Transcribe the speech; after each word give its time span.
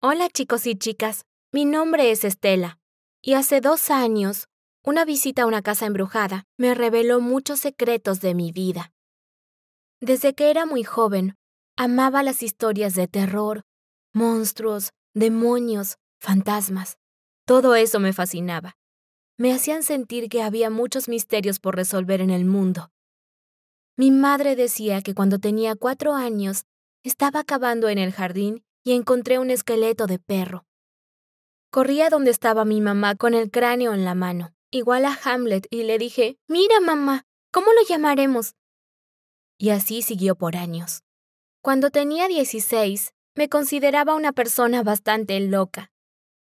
Hola 0.00 0.28
chicos 0.28 0.64
y 0.68 0.76
chicas, 0.76 1.24
mi 1.50 1.64
nombre 1.64 2.12
es 2.12 2.22
Estela, 2.22 2.78
y 3.20 3.34
hace 3.34 3.60
dos 3.60 3.90
años, 3.90 4.46
una 4.84 5.04
visita 5.04 5.42
a 5.42 5.46
una 5.46 5.60
casa 5.60 5.86
embrujada 5.86 6.44
me 6.56 6.72
reveló 6.76 7.20
muchos 7.20 7.58
secretos 7.58 8.20
de 8.20 8.32
mi 8.36 8.52
vida. 8.52 8.92
Desde 10.00 10.36
que 10.36 10.50
era 10.50 10.66
muy 10.66 10.84
joven, 10.84 11.34
amaba 11.76 12.22
las 12.22 12.44
historias 12.44 12.94
de 12.94 13.08
terror, 13.08 13.64
monstruos, 14.14 14.92
demonios, 15.14 15.96
fantasmas. 16.20 16.96
Todo 17.44 17.74
eso 17.74 17.98
me 17.98 18.12
fascinaba. 18.12 18.76
Me 19.36 19.52
hacían 19.52 19.82
sentir 19.82 20.28
que 20.28 20.44
había 20.44 20.70
muchos 20.70 21.08
misterios 21.08 21.58
por 21.58 21.74
resolver 21.74 22.20
en 22.20 22.30
el 22.30 22.44
mundo. 22.44 22.92
Mi 23.96 24.12
madre 24.12 24.54
decía 24.54 25.02
que 25.02 25.16
cuando 25.16 25.40
tenía 25.40 25.74
cuatro 25.74 26.14
años 26.14 26.66
estaba 27.02 27.42
cavando 27.42 27.88
en 27.88 27.98
el 27.98 28.12
jardín 28.12 28.62
y 28.84 28.92
encontré 28.92 29.38
un 29.38 29.50
esqueleto 29.50 30.06
de 30.06 30.18
perro. 30.18 30.66
Corrí 31.70 32.00
a 32.00 32.08
donde 32.08 32.30
estaba 32.30 32.64
mi 32.64 32.80
mamá 32.80 33.14
con 33.14 33.34
el 33.34 33.50
cráneo 33.50 33.92
en 33.92 34.04
la 34.04 34.14
mano, 34.14 34.54
igual 34.70 35.04
a 35.04 35.18
Hamlet, 35.24 35.66
y 35.70 35.82
le 35.82 35.98
dije, 35.98 36.38
Mira, 36.48 36.80
mamá, 36.80 37.26
¿cómo 37.52 37.72
lo 37.72 37.86
llamaremos? 37.86 38.54
Y 39.58 39.70
así 39.70 40.02
siguió 40.02 40.36
por 40.36 40.56
años. 40.56 41.02
Cuando 41.60 41.90
tenía 41.90 42.28
16, 42.28 43.12
me 43.34 43.48
consideraba 43.48 44.14
una 44.14 44.32
persona 44.32 44.82
bastante 44.82 45.38
loca. 45.40 45.90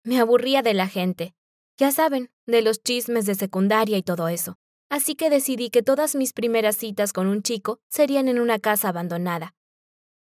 Me 0.05 0.20
aburría 0.20 0.62
de 0.62 0.74
la 0.74 0.86
gente. 0.86 1.34
Ya 1.77 1.92
saben, 1.92 2.30
de 2.47 2.62
los 2.62 2.83
chismes 2.83 3.27
de 3.27 3.34
secundaria 3.34 3.98
y 3.98 4.02
todo 4.02 4.28
eso. 4.28 4.56
Así 4.91 5.14
que 5.14 5.30
decidí 5.30 5.70
que 5.70 5.83
todas 5.83 6.14
mis 6.14 6.33
primeras 6.33 6.77
citas 6.77 7.12
con 7.12 7.27
un 7.27 7.42
chico 7.42 7.80
serían 7.88 8.28
en 8.28 8.41
una 8.41 8.58
casa 8.58 8.88
abandonada. 8.88 9.55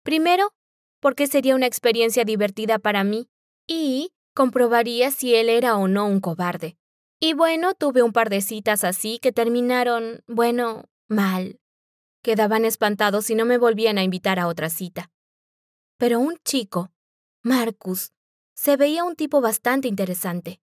Primero, 0.02 0.54
porque 1.00 1.26
sería 1.26 1.54
una 1.54 1.66
experiencia 1.66 2.24
divertida 2.24 2.78
para 2.78 3.04
mí 3.04 3.28
y 3.66 4.12
comprobaría 4.34 5.10
si 5.10 5.34
él 5.34 5.48
era 5.48 5.76
o 5.76 5.88
no 5.88 6.06
un 6.06 6.20
cobarde. 6.20 6.76
Y 7.20 7.32
bueno, 7.32 7.74
tuve 7.74 8.02
un 8.02 8.12
par 8.12 8.28
de 8.28 8.40
citas 8.40 8.84
así 8.84 9.18
que 9.18 9.32
terminaron, 9.32 10.22
bueno, 10.26 10.84
mal. 11.08 11.60
Quedaban 12.22 12.64
espantados 12.64 13.30
y 13.30 13.34
no 13.34 13.44
me 13.44 13.58
volvían 13.58 13.98
a 13.98 14.02
invitar 14.02 14.38
a 14.38 14.48
otra 14.48 14.68
cita. 14.68 15.10
Pero 15.96 16.20
un 16.20 16.36
chico, 16.44 16.90
Marcus, 17.42 18.12
se 18.54 18.76
veía 18.76 19.04
un 19.04 19.16
tipo 19.16 19.40
bastante 19.40 19.88
interesante. 19.88 20.60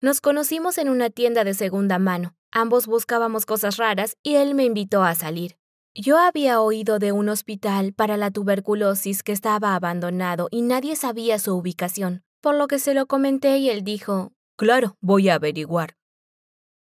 Nos 0.00 0.20
conocimos 0.20 0.78
en 0.78 0.90
una 0.90 1.10
tienda 1.10 1.44
de 1.44 1.54
segunda 1.54 1.98
mano. 1.98 2.36
Ambos 2.50 2.86
buscábamos 2.86 3.46
cosas 3.46 3.76
raras 3.78 4.16
y 4.22 4.36
él 4.36 4.54
me 4.54 4.64
invitó 4.64 5.02
a 5.02 5.14
salir. 5.14 5.58
Yo 6.00 6.16
había 6.16 6.60
oído 6.60 7.00
de 7.00 7.10
un 7.10 7.28
hospital 7.28 7.92
para 7.92 8.16
la 8.16 8.30
tuberculosis 8.30 9.24
que 9.24 9.32
estaba 9.32 9.74
abandonado 9.74 10.46
y 10.52 10.62
nadie 10.62 10.94
sabía 10.94 11.40
su 11.40 11.56
ubicación, 11.56 12.22
por 12.40 12.54
lo 12.54 12.68
que 12.68 12.78
se 12.78 12.94
lo 12.94 13.06
comenté 13.06 13.58
y 13.58 13.68
él 13.68 13.82
dijo, 13.82 14.30
Claro, 14.56 14.96
voy 15.00 15.28
a 15.28 15.34
averiguar. 15.34 15.96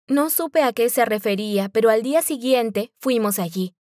No 0.08 0.30
supe 0.30 0.62
a 0.62 0.72
qué 0.72 0.88
se 0.88 1.04
refería, 1.04 1.68
pero 1.68 1.90
al 1.90 2.02
día 2.02 2.22
siguiente 2.22 2.94
fuimos 2.98 3.38
allí. 3.38 3.74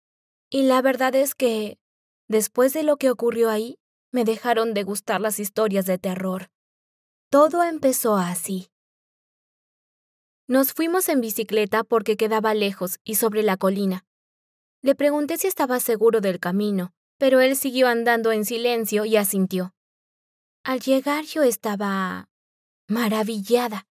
Y 0.50 0.64
la 0.64 0.82
verdad 0.82 1.14
es 1.14 1.36
que, 1.36 1.78
después 2.28 2.74
de 2.74 2.82
lo 2.82 2.98
que 2.98 3.12
ocurrió 3.12 3.52
ahí, 3.52 3.78
me 4.12 4.26
dejaron 4.26 4.74
de 4.74 4.82
gustar 4.82 5.22
las 5.22 5.38
historias 5.38 5.86
de 5.86 6.00
terror. 6.00 6.50
Todo 7.30 7.62
empezó 7.62 8.18
así. 8.18 8.72
Nos 10.48 10.74
fuimos 10.74 11.10
en 11.10 11.22
bicicleta 11.22 11.84
porque 11.84 12.18
quedaba 12.18 12.56
lejos 12.56 12.98
y 13.04 13.16
sobre 13.16 13.44
la 13.44 13.58
colina. 13.58 14.04
Le 14.84 14.96
pregunté 14.96 15.38
si 15.38 15.48
estaba 15.48 15.80
seguro 15.80 16.22
del 16.22 16.40
camino, 16.40 16.94
pero 17.18 17.40
él 17.40 17.56
siguió 17.56 17.88
andando 17.88 18.32
en 18.32 18.46
silencio 18.46 19.06
y 19.06 19.16
asintió. 19.16 19.76
Al 20.64 20.80
llegar 20.80 21.26
yo 21.26 21.44
estaba 21.44 22.30
maravillada. 22.88 23.88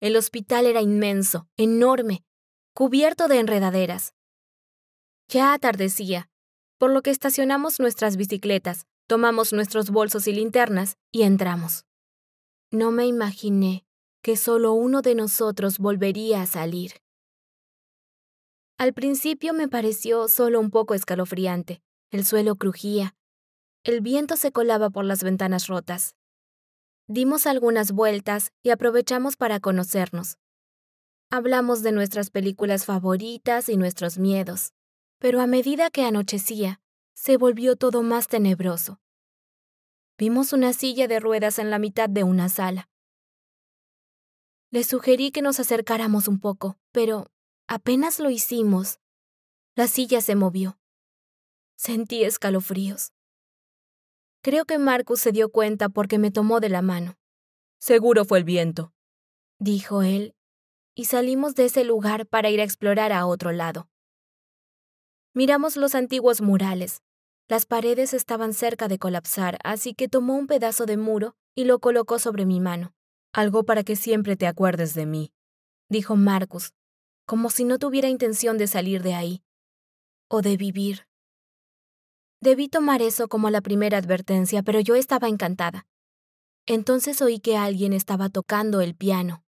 El 0.00 0.16
hospital 0.16 0.66
era 0.66 0.80
inmenso, 0.80 1.48
enorme, 1.56 2.24
cubierto 2.74 3.28
de 3.28 3.38
enredaderas. 3.38 4.14
Ya 5.28 5.52
atardecía, 5.52 6.28
por 6.78 6.90
lo 6.90 7.02
que 7.02 7.10
estacionamos 7.10 7.80
nuestras 7.80 8.16
bicicletas, 8.16 8.86
tomamos 9.06 9.52
nuestros 9.52 9.90
bolsos 9.90 10.26
y 10.26 10.32
linternas 10.32 10.96
y 11.12 11.22
entramos. 11.22 11.84
No 12.70 12.90
me 12.90 13.06
imaginé 13.06 13.84
que 14.22 14.36
solo 14.36 14.72
uno 14.72 15.00
de 15.00 15.14
nosotros 15.14 15.78
volvería 15.78 16.42
a 16.42 16.46
salir. 16.46 16.92
Al 18.78 18.94
principio 18.94 19.54
me 19.54 19.66
pareció 19.66 20.28
solo 20.28 20.60
un 20.60 20.70
poco 20.70 20.94
escalofriante. 20.94 21.82
El 22.12 22.24
suelo 22.24 22.54
crujía. 22.54 23.16
El 23.82 24.00
viento 24.00 24.36
se 24.36 24.52
colaba 24.52 24.88
por 24.88 25.04
las 25.04 25.24
ventanas 25.24 25.66
rotas. 25.66 26.14
Dimos 27.08 27.48
algunas 27.48 27.90
vueltas 27.90 28.52
y 28.62 28.70
aprovechamos 28.70 29.36
para 29.36 29.58
conocernos. 29.58 30.38
Hablamos 31.28 31.82
de 31.82 31.90
nuestras 31.90 32.30
películas 32.30 32.84
favoritas 32.84 33.68
y 33.68 33.76
nuestros 33.76 34.16
miedos, 34.16 34.72
pero 35.18 35.40
a 35.40 35.48
medida 35.48 35.90
que 35.90 36.04
anochecía, 36.04 36.80
se 37.14 37.36
volvió 37.36 37.74
todo 37.74 38.04
más 38.04 38.28
tenebroso. 38.28 39.00
Vimos 40.16 40.52
una 40.52 40.72
silla 40.72 41.08
de 41.08 41.18
ruedas 41.18 41.58
en 41.58 41.70
la 41.70 41.80
mitad 41.80 42.08
de 42.08 42.22
una 42.22 42.48
sala. 42.48 42.88
Le 44.70 44.84
sugerí 44.84 45.32
que 45.32 45.42
nos 45.42 45.58
acercáramos 45.58 46.28
un 46.28 46.38
poco, 46.38 46.78
pero 46.92 47.26
Apenas 47.70 48.18
lo 48.18 48.30
hicimos, 48.30 48.98
la 49.76 49.88
silla 49.88 50.22
se 50.22 50.34
movió. 50.34 50.78
Sentí 51.76 52.24
escalofríos. 52.24 53.12
Creo 54.40 54.64
que 54.64 54.78
Marcus 54.78 55.20
se 55.20 55.32
dio 55.32 55.50
cuenta 55.50 55.90
porque 55.90 56.18
me 56.18 56.30
tomó 56.30 56.60
de 56.60 56.70
la 56.70 56.80
mano. 56.80 57.18
Seguro 57.78 58.24
fue 58.24 58.38
el 58.38 58.44
viento, 58.44 58.94
dijo 59.58 60.02
él, 60.02 60.34
y 60.94 61.04
salimos 61.04 61.54
de 61.56 61.66
ese 61.66 61.84
lugar 61.84 62.26
para 62.26 62.48
ir 62.48 62.62
a 62.62 62.64
explorar 62.64 63.12
a 63.12 63.26
otro 63.26 63.52
lado. 63.52 63.90
Miramos 65.34 65.76
los 65.76 65.94
antiguos 65.94 66.40
murales. 66.40 67.02
Las 67.48 67.66
paredes 67.66 68.14
estaban 68.14 68.54
cerca 68.54 68.88
de 68.88 68.98
colapsar, 68.98 69.58
así 69.62 69.92
que 69.92 70.08
tomó 70.08 70.36
un 70.36 70.46
pedazo 70.46 70.86
de 70.86 70.96
muro 70.96 71.36
y 71.54 71.66
lo 71.66 71.80
colocó 71.80 72.18
sobre 72.18 72.46
mi 72.46 72.60
mano. 72.60 72.94
Algo 73.34 73.64
para 73.64 73.84
que 73.84 73.94
siempre 73.94 74.36
te 74.36 74.46
acuerdes 74.46 74.94
de 74.94 75.04
mí, 75.04 75.32
dijo 75.90 76.16
Marcus, 76.16 76.72
como 77.28 77.50
si 77.50 77.64
no 77.64 77.78
tuviera 77.78 78.08
intención 78.08 78.56
de 78.56 78.66
salir 78.66 79.02
de 79.02 79.12
ahí, 79.12 79.42
o 80.28 80.40
de 80.40 80.56
vivir. 80.56 81.06
Debí 82.40 82.70
tomar 82.70 83.02
eso 83.02 83.28
como 83.28 83.50
la 83.50 83.60
primera 83.60 83.98
advertencia, 83.98 84.62
pero 84.62 84.80
yo 84.80 84.94
estaba 84.94 85.28
encantada. 85.28 85.86
Entonces 86.64 87.20
oí 87.20 87.38
que 87.38 87.58
alguien 87.58 87.92
estaba 87.92 88.30
tocando 88.30 88.80
el 88.80 88.94
piano. 88.94 89.44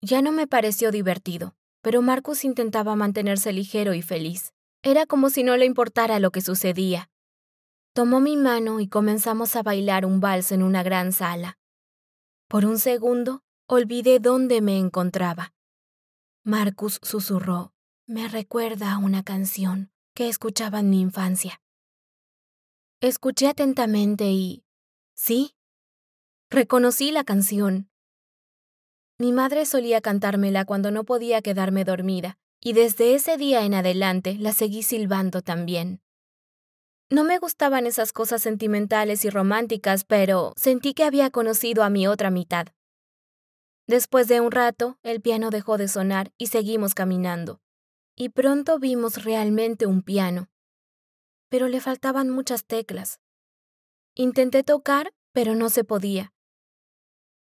Ya 0.00 0.22
no 0.22 0.30
me 0.30 0.46
pareció 0.46 0.92
divertido, 0.92 1.56
pero 1.82 2.00
Marcus 2.00 2.44
intentaba 2.44 2.94
mantenerse 2.94 3.52
ligero 3.52 3.92
y 3.94 4.02
feliz. 4.02 4.54
Era 4.84 5.04
como 5.04 5.30
si 5.30 5.42
no 5.42 5.56
le 5.56 5.64
importara 5.64 6.20
lo 6.20 6.30
que 6.30 6.42
sucedía. 6.42 7.10
Tomó 7.92 8.20
mi 8.20 8.36
mano 8.36 8.78
y 8.78 8.86
comenzamos 8.86 9.56
a 9.56 9.64
bailar 9.64 10.06
un 10.06 10.20
vals 10.20 10.52
en 10.52 10.62
una 10.62 10.84
gran 10.84 11.10
sala. 11.10 11.58
Por 12.46 12.64
un 12.64 12.78
segundo, 12.78 13.42
olvidé 13.66 14.20
dónde 14.20 14.60
me 14.60 14.78
encontraba. 14.78 15.52
Marcus 16.42 17.00
susurró. 17.02 17.74
Me 18.06 18.26
recuerda 18.26 18.94
a 18.94 18.98
una 18.98 19.22
canción 19.22 19.92
que 20.14 20.28
escuchaba 20.28 20.80
en 20.80 20.88
mi 20.88 21.00
infancia. 21.00 21.60
Escuché 23.00 23.48
atentamente 23.48 24.30
y... 24.30 24.64
Sí. 25.14 25.54
Reconocí 26.48 27.12
la 27.12 27.24
canción. 27.24 27.90
Mi 29.18 29.32
madre 29.32 29.66
solía 29.66 30.00
cantármela 30.00 30.64
cuando 30.64 30.90
no 30.90 31.04
podía 31.04 31.42
quedarme 31.42 31.84
dormida, 31.84 32.38
y 32.58 32.72
desde 32.72 33.14
ese 33.14 33.36
día 33.36 33.66
en 33.66 33.74
adelante 33.74 34.34
la 34.36 34.52
seguí 34.52 34.82
silbando 34.82 35.42
también. 35.42 36.00
No 37.10 37.22
me 37.22 37.38
gustaban 37.38 37.86
esas 37.86 38.12
cosas 38.12 38.40
sentimentales 38.40 39.26
y 39.26 39.30
románticas, 39.30 40.04
pero 40.04 40.54
sentí 40.56 40.94
que 40.94 41.04
había 41.04 41.30
conocido 41.30 41.82
a 41.82 41.90
mi 41.90 42.06
otra 42.06 42.30
mitad. 42.30 42.68
Después 43.90 44.28
de 44.28 44.40
un 44.40 44.52
rato, 44.52 45.00
el 45.02 45.20
piano 45.20 45.50
dejó 45.50 45.76
de 45.76 45.88
sonar 45.88 46.32
y 46.38 46.46
seguimos 46.46 46.94
caminando. 46.94 47.60
Y 48.14 48.28
pronto 48.28 48.78
vimos 48.78 49.24
realmente 49.24 49.84
un 49.84 50.02
piano. 50.02 50.48
Pero 51.48 51.66
le 51.66 51.80
faltaban 51.80 52.30
muchas 52.30 52.64
teclas. 52.64 53.18
Intenté 54.14 54.62
tocar, 54.62 55.12
pero 55.32 55.56
no 55.56 55.70
se 55.70 55.82
podía. 55.82 56.32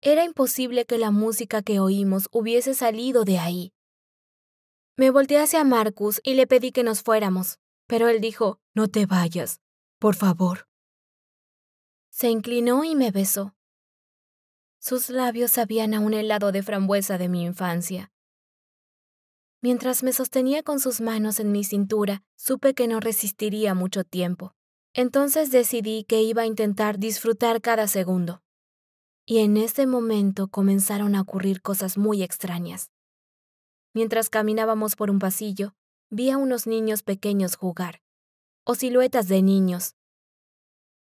Era 0.01 0.23
imposible 0.23 0.87
que 0.87 0.97
la 0.97 1.11
música 1.11 1.61
que 1.63 1.81
oímos 1.81 2.29
hubiese 2.31 2.73
salido 2.75 3.25
de 3.25 3.41
ahí. 3.41 3.73
Me 4.97 5.11
volteé 5.11 5.41
hacia 5.41 5.65
Marcus 5.65 6.21
y 6.23 6.35
le 6.35 6.47
pedí 6.47 6.71
que 6.71 6.85
nos 6.85 7.03
fuéramos, 7.03 7.59
pero 7.89 8.07
él 8.07 8.21
dijo, 8.21 8.61
No 8.75 8.87
te 8.87 9.07
vayas, 9.07 9.61
por 9.99 10.15
favor. 10.15 10.69
Se 12.11 12.31
inclinó 12.31 12.85
y 12.85 12.95
me 12.95 13.11
besó. 13.11 13.58
Sus 14.81 15.11
labios 15.11 15.51
sabían 15.51 15.95
a 15.95 16.01
un 16.01 16.15
helado 16.15 16.53
de 16.53 16.63
frambuesa 16.63 17.19
de 17.19 17.29
mi 17.29 17.45
infancia. 17.45 18.13
Mientras 19.61 20.03
me 20.03 20.13
sostenía 20.13 20.63
con 20.63 20.79
sus 20.79 21.01
manos 21.01 21.41
en 21.41 21.51
mi 21.51 21.65
cintura, 21.65 22.23
supe 22.37 22.75
que 22.75 22.87
no 22.87 23.01
resistiría 23.01 23.75
mucho 23.75 24.05
tiempo. 24.05 24.55
Entonces 24.95 25.51
decidí 25.51 26.05
que 26.05 26.23
iba 26.23 26.43
a 26.43 26.47
intentar 26.47 26.99
disfrutar 26.99 27.61
cada 27.61 27.89
segundo. 27.89 28.43
Y 29.27 29.39
en 29.39 29.57
ese 29.57 29.87
momento 29.87 30.49
comenzaron 30.49 31.15
a 31.15 31.21
ocurrir 31.21 31.61
cosas 31.61 31.99
muy 31.99 32.23
extrañas. 32.23 32.91
Mientras 33.95 34.31
caminábamos 34.31 34.97
por 34.97 35.11
un 35.11 35.19
pasillo, 35.19 35.75
vi 36.09 36.31
a 36.31 36.39
unos 36.39 36.67
niños 36.67 37.03
pequeños 37.03 37.57
jugar, 37.57 38.01
o 38.65 38.75
siluetas 38.75 39.29
de 39.29 39.43
niños. 39.43 39.97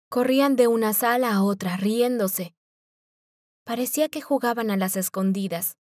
Corrían 0.08 0.56
de 0.56 0.68
una 0.68 0.94
sala 0.94 1.34
a 1.34 1.42
otra, 1.42 1.76
riéndose. 1.76 2.55
Parecía 3.66 4.08
que 4.08 4.22
jugaban 4.22 4.70
a 4.70 4.78
las 4.78 4.96
escondidas. 4.96 5.76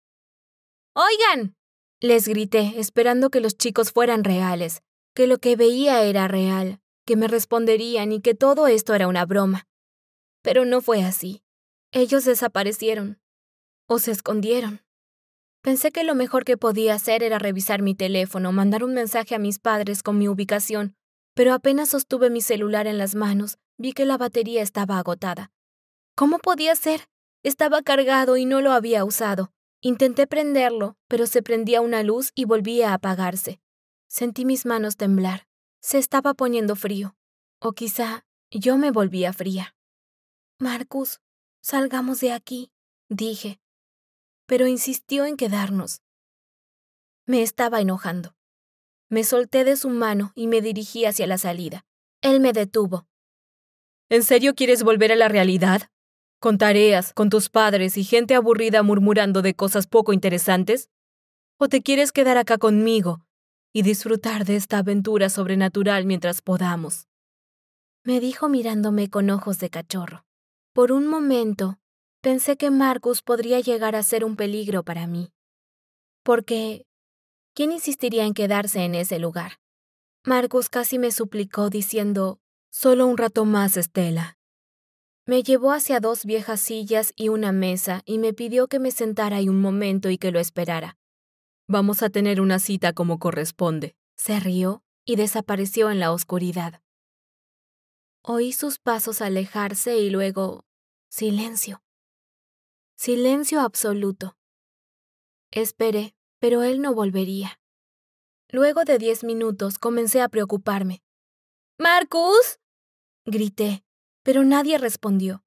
¡Oigan! 0.95 1.57
Les 2.01 2.29
grité, 2.29 2.75
esperando 2.77 3.31
que 3.31 3.41
los 3.41 3.57
chicos 3.57 3.91
fueran 3.91 4.23
reales, 4.23 4.83
que 5.17 5.27
lo 5.27 5.39
que 5.39 5.57
veía 5.57 6.05
era 6.05 6.29
real 6.29 6.81
que 7.11 7.17
me 7.17 7.27
responderían 7.27 8.13
y 8.13 8.21
que 8.21 8.37
todo 8.37 8.69
esto 8.69 8.95
era 8.95 9.09
una 9.09 9.27
broma. 9.27 9.67
Pero 10.43 10.65
no 10.65 10.81
fue 10.81 11.03
así. 11.03 11.43
Ellos 11.91 12.25
desaparecieron. 12.25 13.19
O 13.89 13.99
se 13.99 14.13
escondieron. 14.13 14.83
Pensé 15.61 15.91
que 15.91 16.05
lo 16.05 16.15
mejor 16.15 16.45
que 16.45 16.57
podía 16.57 16.95
hacer 16.95 17.25
era 17.25 17.41
revisar 17.41 17.83
mi 17.83 17.97
teléfono, 17.97 18.53
mandar 18.53 18.85
un 18.85 18.95
mensaje 18.95 19.35
a 19.35 19.41
mis 19.41 19.59
padres 19.59 20.05
con 20.05 20.19
mi 20.19 20.29
ubicación, 20.29 20.95
pero 21.35 21.53
apenas 21.53 21.89
sostuve 21.89 22.31
mi 22.31 22.43
celular 22.43 22.87
en 22.87 22.97
las 22.97 23.17
manos, 23.17 23.59
vi 23.77 23.93
que 23.93 24.05
la 24.05 24.17
batería 24.17 24.63
estaba 24.63 24.97
agotada. 24.97 25.51
¿Cómo 26.15 26.39
podía 26.39 26.77
ser? 26.77 27.09
Estaba 27.43 27.83
cargado 27.83 28.37
y 28.37 28.45
no 28.45 28.61
lo 28.61 28.73
había 28.73 29.05
usado. 29.05 29.53
Intenté 29.81 30.27
prenderlo, 30.27 30.97
pero 31.09 31.27
se 31.27 31.43
prendía 31.43 31.81
una 31.81 32.03
luz 32.03 32.33
y 32.35 32.45
volvía 32.45 32.91
a 32.91 32.95
apagarse. 32.95 33.61
Sentí 34.09 34.45
mis 34.45 34.67
manos 34.67 34.97
temblar. 34.97 35.47
Se 35.81 35.97
estaba 35.99 36.35
poniendo 36.35 36.77
frío. 36.77 37.17
O 37.59 37.73
quizá 37.73 38.27
yo 38.51 38.77
me 38.77 38.91
volvía 38.91 39.33
fría. 39.33 39.75
Marcus, 40.59 41.21
salgamos 41.63 42.21
de 42.21 42.33
aquí, 42.33 42.71
dije. 43.09 43.59
Pero 44.47 44.67
insistió 44.67 45.25
en 45.25 45.37
quedarnos. 45.37 46.03
Me 47.25 47.43
estaba 47.43 47.81
enojando. 47.81 48.35
Me 49.09 49.25
solté 49.25 49.65
de 49.65 49.77
su 49.77 49.89
mano 49.89 50.33
y 50.35 50.47
me 50.47 50.61
dirigí 50.61 51.07
hacia 51.07 51.27
la 51.27 51.39
salida. 51.39 51.87
Él 52.21 52.41
me 52.41 52.53
detuvo. 52.53 53.07
¿En 54.11 54.25
serio 54.25 54.55
quieres 54.55 54.83
volver 54.83 55.13
a 55.13 55.17
la 55.17 55.29
realidad? 55.29 55.91
¿Con 56.41 56.59
tareas, 56.59 57.13
con 57.13 57.31
tus 57.31 57.49
padres 57.49 57.97
y 57.97 58.05
gente 58.05 58.35
aburrida 58.35 58.83
murmurando 58.83 59.43
de 59.43 59.55
cosas 59.55 59.87
poco 59.87 60.13
interesantes? 60.13 60.91
¿O 61.59 61.69
te 61.69 61.83
quieres 61.83 62.13
quedar 62.13 62.39
acá 62.39 62.59
conmigo, 62.59 63.23
y 63.73 63.83
disfrutar 63.83 64.45
de 64.45 64.57
esta 64.57 64.79
aventura 64.79 65.29
sobrenatural 65.29 66.05
mientras 66.05 66.43
podamos. 66.43 67.07
Me 68.03 68.21
dijo 68.21 68.49
mirándome 68.49 69.11
con 69.11 69.31
ojos 69.31 69.59
de 69.59 69.71
cachorro. 69.71 70.25
Por 70.73 70.93
un 70.93 71.07
momento, 71.07 71.79
pensé 72.21 72.57
que 72.57 72.71
Marcus 72.71 73.23
podría 73.23 73.61
llegar 73.61 73.95
a 73.95 74.03
ser 74.03 74.25
un 74.25 74.37
peligro 74.37 74.83
para 74.83 75.07
mí. 75.07 75.33
Porque, 76.23 76.87
¿quién 77.55 77.73
insistiría 77.73 78.25
en 78.25 78.35
quedarse 78.35 78.85
en 78.85 78.95
ese 78.95 79.19
lugar? 79.19 79.61
Marcus 80.25 80.69
casi 80.69 80.99
me 80.99 81.13
suplicó 81.13 81.71
diciendo, 81.71 82.41
Solo 82.73 83.07
un 83.07 83.19
rato 83.19 83.45
más, 83.45 83.77
Estela. 83.77 84.39
Me 85.27 85.43
llevó 85.43 85.73
hacia 85.73 86.01
dos 86.01 86.25
viejas 86.25 86.61
sillas 86.61 87.13
y 87.15 87.29
una 87.29 87.53
mesa 87.53 88.03
y 88.05 88.19
me 88.19 88.33
pidió 88.33 88.69
que 88.69 88.79
me 88.79 88.91
sentara 88.91 89.37
ahí 89.37 89.49
un 89.49 89.61
momento 89.61 90.11
y 90.11 90.19
que 90.19 90.33
lo 90.33 90.41
esperara. 90.41 90.97
Vamos 91.69 92.03
a 92.03 92.11
tener 92.11 92.41
una 92.41 92.59
cita 92.59 92.93
como 92.93 93.19
corresponde. 93.19 93.95
Se 94.17 94.41
rió 94.41 94.83
y 95.05 95.17
desapareció 95.17 95.91
en 95.91 96.01
la 96.01 96.13
oscuridad. 96.13 96.83
Oí 98.23 98.53
sus 98.53 98.79
pasos 98.79 99.23
alejarse 99.23 99.99
y 99.99 100.11
luego 100.11 100.65
silencio. 101.09 101.83
Silencio 102.97 103.61
absoluto. 103.61 104.37
Esperé, 105.53 106.15
pero 106.39 106.63
él 106.63 106.81
no 106.81 106.93
volvería. 106.95 107.61
Luego 108.49 108.85
de 108.85 108.99
diez 108.99 109.25
minutos 109.25 109.79
comencé 109.79 110.21
a 110.21 110.29
preocuparme. 110.29 111.03
Marcus. 111.79 112.59
grité, 113.25 113.85
pero 114.23 114.45
nadie 114.45 114.79
respondió. 114.79 115.45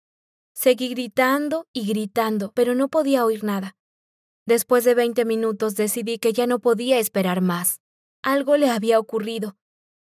Seguí 0.54 0.90
gritando 0.90 1.68
y 1.74 1.88
gritando, 1.88 2.52
pero 2.54 2.76
no 2.76 2.90
podía 2.90 3.26
oír 3.26 3.44
nada. 3.44 3.76
Después 4.46 4.84
de 4.84 4.94
veinte 4.94 5.26
minutos 5.26 5.76
decidí 5.76 6.18
que 6.18 6.34
ya 6.34 6.48
no 6.48 6.60
podía 6.60 7.00
esperar 7.00 7.42
más. 7.42 7.82
Algo 8.22 8.58
le 8.58 8.70
había 8.70 9.00
ocurrido. 9.00 9.58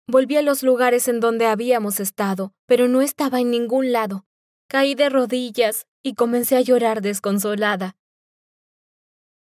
Volví 0.07 0.38
a 0.38 0.42
los 0.42 0.63
lugares 0.63 1.07
en 1.07 1.19
donde 1.19 1.45
habíamos 1.45 2.00
estado, 2.00 2.54
pero 2.65 2.88
no 2.88 3.01
estaba 3.01 3.39
en 3.39 3.51
ningún 3.51 3.92
lado. 3.92 4.25
Caí 4.68 4.95
de 4.95 5.10
rodillas 5.10 5.88
y 6.01 6.15
comencé 6.15 6.57
a 6.57 6.62
llorar 6.62 7.01
desconsolada. 7.01 7.95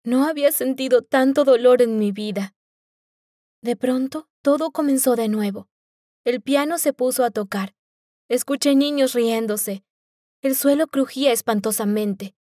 No 0.04 0.26
había 0.26 0.52
sentido 0.52 1.02
tanto 1.02 1.44
dolor 1.44 1.82
en 1.82 1.98
mi 1.98 2.12
vida. 2.12 2.54
De 3.60 3.76
pronto, 3.76 4.28
todo 4.42 4.70
comenzó 4.70 5.16
de 5.16 5.28
nuevo. 5.28 5.68
El 6.24 6.40
piano 6.40 6.78
se 6.78 6.92
puso 6.92 7.24
a 7.24 7.30
tocar. 7.30 7.75
Escuché 8.28 8.75
niños 8.75 9.12
riéndose. 9.12 9.84
El 10.43 10.56
suelo 10.56 10.88
crujía 10.88 11.31
espantosamente. 11.31 12.34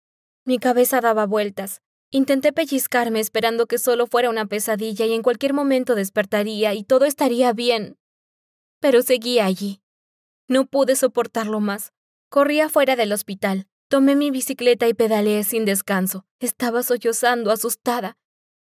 Mi 0.45 0.57
cabeza 0.57 1.01
daba 1.01 1.25
vueltas. 1.25 1.81
Intenté 2.09 2.53
pellizcarme 2.53 3.19
esperando 3.19 3.65
que 3.65 3.77
solo 3.77 4.07
fuera 4.07 4.29
una 4.29 4.45
pesadilla 4.45 5.05
y 5.05 5.13
en 5.13 5.23
cualquier 5.23 5.53
momento 5.53 5.95
despertaría 5.95 6.73
y 6.73 6.83
todo 6.83 7.03
estaría 7.03 7.51
bien. 7.51 7.97
Pero 8.79 9.01
seguía 9.01 9.45
allí. 9.45 9.81
No 10.47 10.65
pude 10.65 10.95
soportarlo 10.95 11.59
más. 11.59 11.91
Corrí 12.29 12.61
afuera 12.61 12.95
del 12.95 13.11
hospital. 13.11 13.67
Tomé 13.89 14.15
mi 14.15 14.31
bicicleta 14.31 14.87
y 14.87 14.93
pedaleé 14.93 15.43
sin 15.43 15.65
descanso. 15.65 16.25
Estaba 16.39 16.83
sollozando, 16.83 17.51
asustada. 17.51 18.17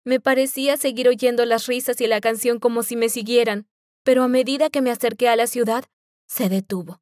Me 0.06 0.22
parecía 0.22 0.78
seguir 0.78 1.10
oyendo 1.10 1.44
las 1.44 1.68
risas 1.68 2.00
y 2.00 2.08
la 2.08 2.22
canción 2.22 2.60
como 2.60 2.84
si 2.84 2.96
me 2.96 3.10
siguieran, 3.10 3.68
pero 4.04 4.24
a 4.24 4.28
medida 4.30 4.70
que 4.70 4.82
me 4.82 4.92
acerqué 4.92 5.28
a 5.28 5.36
la 5.36 5.48
ciudad, 5.48 5.84
se 6.28 6.48
detuvo. 6.48 7.02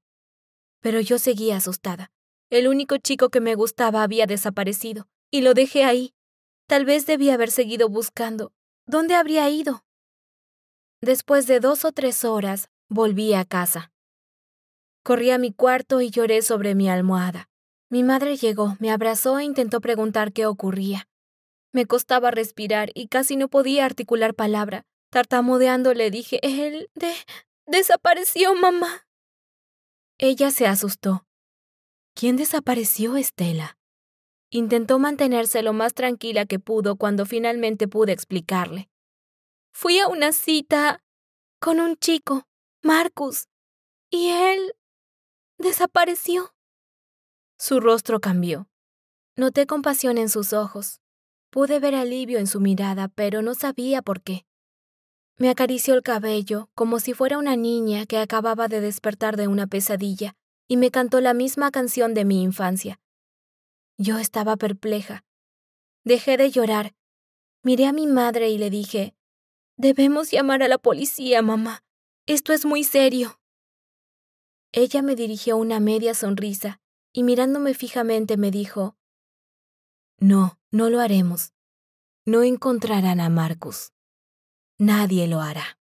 Pero 0.82 1.00
yo 1.02 1.20
seguía 1.20 1.58
asustada. 1.58 2.12
El 2.50 2.68
único 2.68 2.98
chico 2.98 3.30
que 3.30 3.42
me 3.42 3.56
gustaba 3.56 4.04
había 4.04 4.26
desaparecido, 4.26 5.08
y 5.32 5.42
lo 5.42 5.54
dejé 5.54 5.84
ahí, 5.84 6.14
Tal 6.68 6.84
vez 6.84 7.06
debía 7.06 7.36
haber 7.36 7.50
seguido 7.50 7.88
buscando. 7.88 8.52
¿Dónde 8.86 9.16
habría 9.16 9.50
ido? 9.50 9.86
Después 11.02 11.48
de 11.48 11.62
dos 11.62 11.86
o 11.86 11.94
tres 11.94 12.26
horas, 12.26 12.70
volví 12.90 13.34
a 13.34 13.46
casa. 13.46 13.94
Corrí 15.02 15.32
a 15.32 15.38
mi 15.38 15.54
cuarto 15.54 16.02
y 16.02 16.10
lloré 16.10 16.42
sobre 16.42 16.76
mi 16.76 16.90
almohada. 16.90 17.50
Mi 17.90 18.04
madre 18.04 18.36
llegó, 18.36 18.76
me 18.82 18.92
abrazó 18.92 19.40
e 19.40 19.46
intentó 19.46 19.80
preguntar 19.80 20.34
qué 20.34 20.46
ocurría. 20.46 21.08
Me 21.72 21.86
costaba 21.86 22.32
respirar 22.32 22.92
y 22.94 23.08
casi 23.08 23.38
no 23.38 23.48
podía 23.48 23.86
articular 23.86 24.34
palabra. 24.34 24.84
Tartamudeando 25.10 25.94
le 25.94 26.12
dije, 26.12 26.42
él 26.44 26.90
de... 26.96 27.14
desapareció, 27.66 28.56
mamá. 28.56 29.07
Ella 30.20 30.50
se 30.50 30.66
asustó. 30.66 31.28
¿Quién 32.16 32.38
desapareció, 32.38 33.18
Estela? 33.18 33.78
Intentó 34.50 34.98
mantenerse 34.98 35.62
lo 35.62 35.74
más 35.74 35.94
tranquila 35.94 36.48
que 36.48 36.58
pudo 36.58 36.96
cuando 36.96 37.28
finalmente 37.28 37.88
pude 37.88 38.14
explicarle. 38.14 38.90
Fui 39.72 40.00
a 40.00 40.08
una 40.08 40.32
cita 40.32 41.04
con 41.60 41.80
un 41.80 41.98
chico, 41.98 42.48
Marcus, 42.82 43.48
y 44.10 44.30
él 44.30 44.74
desapareció. 45.60 46.56
Su 47.60 47.80
rostro 47.80 48.20
cambió. 48.20 48.68
Noté 49.36 49.68
compasión 49.68 50.18
en 50.18 50.30
sus 50.30 50.52
ojos. 50.52 51.00
Pude 51.52 51.80
ver 51.80 51.94
alivio 51.94 52.40
en 52.40 52.48
su 52.48 52.60
mirada, 52.60 53.08
pero 53.10 53.44
no 53.44 53.54
sabía 53.54 54.02
por 54.02 54.24
qué. 54.24 54.47
Me 55.40 55.50
acarició 55.50 55.94
el 55.94 56.02
cabello 56.02 56.70
como 56.74 57.00
si 57.00 57.14
fuera 57.14 57.38
una 57.38 57.56
niña 57.56 58.08
que 58.08 58.18
acababa 58.18 58.68
de 58.68 58.82
despertar 58.82 59.38
de 59.38 59.48
una 59.48 59.68
pesadilla, 59.68 60.36
y 60.68 60.78
me 60.78 60.90
cantó 60.90 61.22
la 61.22 61.34
misma 61.34 61.70
canción 61.70 62.14
de 62.14 62.26
mi 62.26 62.42
infancia. 62.42 63.00
Yo 63.98 64.18
estaba 64.18 64.58
perpleja. 64.58 65.24
Dejé 66.04 66.38
de 66.38 66.50
llorar. 66.50 66.96
Miré 67.64 67.86
a 67.86 67.94
mi 67.94 68.08
madre 68.08 68.50
y 68.50 68.58
le 68.58 68.70
dije, 68.70 69.14
Debemos 69.78 70.32
llamar 70.32 70.64
a 70.64 70.68
la 70.68 70.80
policía, 70.80 71.44
mamá. 71.44 71.84
Esto 72.26 72.52
es 72.52 72.66
muy 72.66 72.84
serio. 72.84 73.40
Ella 74.72 75.04
me 75.04 75.16
dirigió 75.16 75.56
una 75.56 75.80
media 75.80 76.16
sonrisa 76.16 76.82
y 77.14 77.24
mirándome 77.24 77.76
fijamente 77.76 78.38
me 78.38 78.50
dijo, 78.50 78.98
No, 80.18 80.60
no 80.72 80.90
lo 80.90 81.00
haremos. 81.00 81.54
No 82.26 82.42
encontrarán 82.44 83.20
a 83.20 83.30
Marcus. 83.30 83.92
Nadie 84.80 85.28
lo 85.28 85.42
hará. 85.42 85.80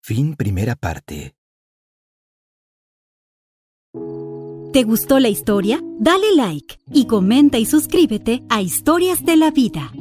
Fin 0.00 0.36
primera 0.36 0.76
parte. 0.76 1.34
¿Te 4.72 4.82
gustó 4.82 5.18
la 5.18 5.28
historia? 5.28 5.80
Dale 5.98 6.34
like 6.36 6.78
y 6.92 7.06
comenta 7.06 7.58
y 7.58 7.66
suscríbete 7.66 8.42
a 8.48 8.60
Historias 8.60 9.24
de 9.24 9.36
la 9.36 9.50
Vida. 9.50 9.92